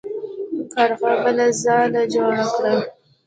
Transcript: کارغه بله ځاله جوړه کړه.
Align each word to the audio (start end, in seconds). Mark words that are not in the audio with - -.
کارغه 0.73 1.11
بله 1.23 1.45
ځاله 1.63 2.03
جوړه 2.13 2.45
کړه. 2.55 2.71